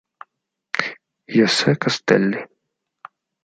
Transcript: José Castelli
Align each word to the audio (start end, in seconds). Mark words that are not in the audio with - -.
José 1.35 1.77
Castelli 1.77 2.41